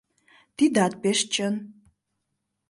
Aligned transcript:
—Тидат 0.57 0.93
пеш 1.01 1.19
чын. 1.33 1.55